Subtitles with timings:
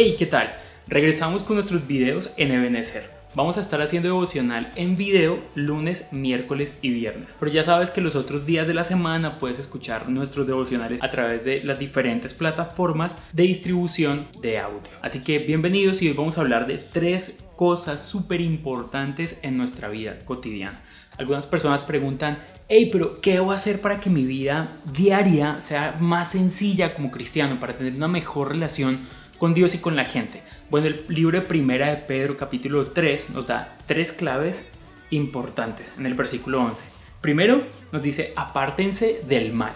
[0.00, 0.54] Hey, ¿qué tal?
[0.86, 3.10] Regresamos con nuestros videos en Ebenezer.
[3.34, 7.34] Vamos a estar haciendo devocional en video lunes, miércoles y viernes.
[7.40, 11.10] Pero ya sabes que los otros días de la semana puedes escuchar nuestros devocionales a
[11.10, 14.88] través de las diferentes plataformas de distribución de audio.
[15.02, 19.88] Así que bienvenidos y hoy vamos a hablar de tres cosas súper importantes en nuestra
[19.88, 20.80] vida cotidiana.
[21.16, 22.38] Algunas personas preguntan,
[22.68, 27.58] hey, pero ¿qué debo hacer para que mi vida diaria sea más sencilla como cristiano,
[27.58, 29.00] para tener una mejor relación
[29.38, 30.42] con Dios y con la gente?
[30.68, 34.68] Bueno, el libro de Primera de Pedro capítulo 3 nos da tres claves
[35.10, 36.86] importantes en el versículo 11.
[37.20, 39.72] Primero, nos dice, apártense del mal.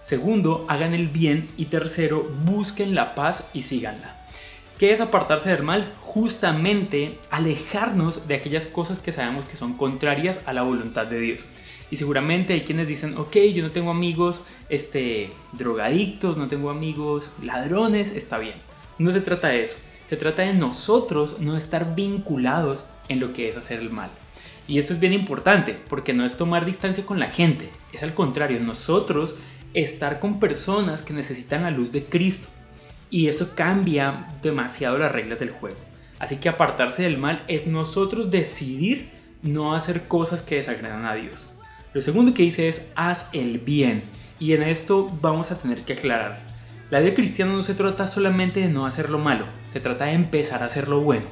[0.00, 1.48] Segundo, hagan el bien.
[1.56, 4.16] Y tercero, busquen la paz y síganla.
[4.78, 5.92] ¿Qué es apartarse del mal?
[6.00, 11.44] Justamente alejarnos de aquellas cosas que sabemos que son contrarias a la voluntad de Dios.
[11.90, 17.32] Y seguramente hay quienes dicen, ok, yo no tengo amigos este, drogadictos, no tengo amigos
[17.42, 18.54] ladrones, está bien.
[19.00, 19.78] No se trata de eso.
[20.06, 24.10] Se trata de nosotros no estar vinculados en lo que es hacer el mal.
[24.68, 28.12] Y esto es bien importante porque no es tomar distancia con la gente, es al
[28.12, 29.36] contrario, nosotros
[29.72, 32.48] estar con personas que necesitan la luz de Cristo
[33.08, 35.78] y eso cambia demasiado las reglas del juego.
[36.18, 39.08] Así que apartarse del mal es nosotros decidir
[39.40, 41.54] no hacer cosas que desagradan a Dios.
[41.94, 44.02] Lo segundo que dice es haz el bien.
[44.38, 46.49] Y en esto vamos a tener que aclarar.
[46.90, 50.12] La vida cristiana no se trata solamente de no hacer lo malo, se trata de
[50.14, 51.24] empezar a hacer lo bueno.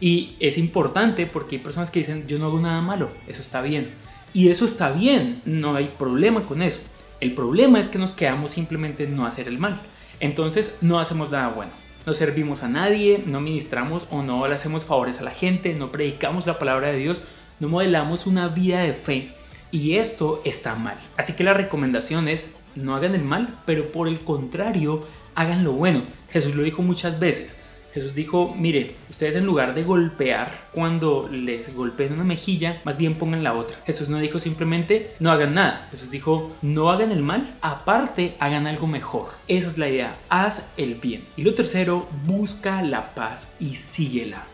[0.00, 3.62] Y es importante porque hay personas que dicen yo no hago nada malo, eso está
[3.62, 3.90] bien.
[4.34, 6.80] Y eso está bien, no hay problema con eso.
[7.20, 9.80] El problema es que nos quedamos simplemente en no hacer el mal.
[10.20, 11.72] Entonces no hacemos nada bueno.
[12.04, 15.90] No servimos a nadie, no ministramos o no le hacemos favores a la gente, no
[15.90, 17.22] predicamos la palabra de Dios,
[17.60, 19.32] no modelamos una vida de fe.
[19.70, 20.98] Y esto está mal.
[21.16, 25.72] Así que la recomendación es no hagan el mal, pero por el contrario, hagan lo
[25.72, 26.02] bueno.
[26.30, 27.56] Jesús lo dijo muchas veces.
[27.92, 33.14] Jesús dijo, mire, ustedes en lugar de golpear cuando les golpeen una mejilla, más bien
[33.14, 33.76] pongan la otra.
[33.86, 35.88] Jesús no dijo simplemente, no hagan nada.
[35.90, 39.30] Jesús dijo, no hagan el mal, aparte hagan algo mejor.
[39.48, 41.24] Esa es la idea, haz el bien.
[41.36, 44.44] Y lo tercero, busca la paz y síguela.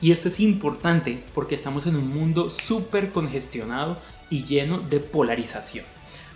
[0.00, 3.98] Y esto es importante porque estamos en un mundo súper congestionado
[4.30, 5.84] y lleno de polarización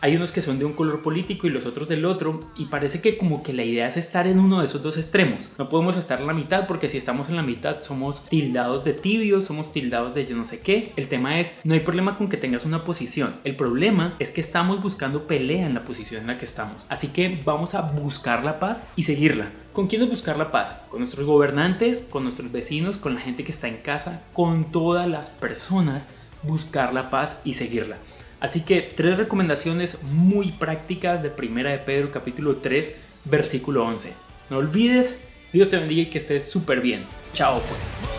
[0.00, 3.00] hay unos que son de un color político y los otros del otro y parece
[3.00, 5.52] que como que la idea es estar en uno de esos dos extremos.
[5.58, 8.92] No podemos estar en la mitad porque si estamos en la mitad somos tildados de
[8.92, 10.92] tibios, somos tildados de yo no sé qué.
[10.96, 13.34] El tema es, no hay problema con que tengas una posición.
[13.44, 16.86] El problema es que estamos buscando pelea en la posición en la que estamos.
[16.88, 19.50] Así que vamos a buscar la paz y seguirla.
[19.72, 20.84] ¿Con quién es buscar la paz?
[20.88, 25.06] Con nuestros gobernantes, con nuestros vecinos, con la gente que está en casa, con todas
[25.06, 26.08] las personas,
[26.42, 27.98] buscar la paz y seguirla.
[28.46, 34.14] Así que tres recomendaciones muy prácticas de Primera de Pedro capítulo 3 versículo 11.
[34.50, 37.02] No olvides, Dios te bendiga y que estés súper bien.
[37.34, 38.15] Chao pues.